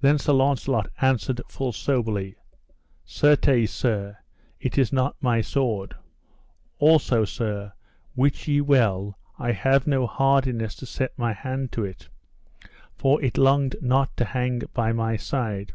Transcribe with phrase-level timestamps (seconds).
[0.00, 2.34] Then Sir Launcelot answered full soberly:
[3.04, 4.16] Certes, sir,
[4.58, 5.94] it is not my sword;
[6.78, 7.74] also, Sir,
[8.14, 12.08] wit ye well I have no hardiness to set my hand to it,
[12.96, 15.74] for it longed not to hang by my side.